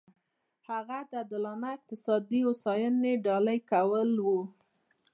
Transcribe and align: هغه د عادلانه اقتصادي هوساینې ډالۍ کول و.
هغه 0.69 0.99
د 1.09 1.11
عادلانه 1.19 1.67
اقتصادي 1.77 2.39
هوساینې 2.47 3.13
ډالۍ 3.25 3.59
کول 3.71 4.09
و. 4.25 4.27